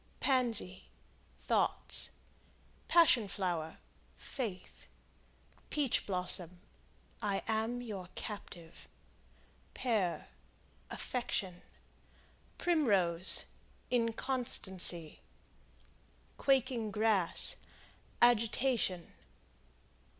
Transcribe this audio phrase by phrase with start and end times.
[0.19, 0.89] Pansy
[1.41, 2.09] Thoughts.
[2.87, 3.77] Passion Flower
[4.17, 4.87] Faith.
[5.69, 6.59] Peach Blossom
[7.21, 8.87] I am your captive.
[9.75, 10.29] Pear
[10.89, 11.61] Affection.
[12.57, 13.45] Primrose
[13.91, 15.19] Inconstancy.
[16.39, 17.57] Quaking Grass
[18.23, 19.13] Agitation.